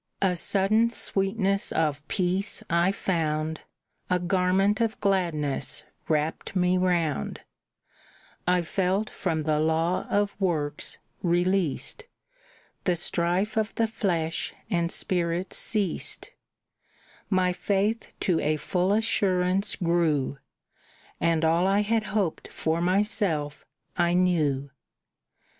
"A 0.23 0.35
sudden 0.35 0.89
sweetness 0.89 1.71
of 1.71 2.07
peace 2.07 2.63
I 2.71 2.91
found, 2.91 3.61
A 4.09 4.17
garment 4.17 4.81
of 4.81 4.99
gladness 4.99 5.83
wrapped 6.07 6.55
me 6.55 6.75
round; 6.75 7.41
I 8.47 8.63
felt 8.63 9.11
from 9.11 9.43
the 9.43 9.59
law 9.59 10.07
of 10.09 10.35
works 10.41 10.97
released, 11.21 12.05
The 12.85 12.95
strife 12.95 13.57
of 13.57 13.75
the 13.75 13.85
flesh 13.85 14.55
and 14.71 14.91
spirit 14.91 15.53
ceased, 15.53 16.31
My 17.29 17.53
faith 17.53 18.11
to 18.21 18.39
a 18.39 18.57
full 18.57 18.93
assurance 18.93 19.75
grew, 19.75 20.39
And 21.19 21.45
all 21.45 21.67
I 21.67 21.81
had 21.81 22.05
hoped 22.05 22.51
for 22.51 22.81
myself 22.81 23.67
I 23.95 24.15
knew. 24.15 24.71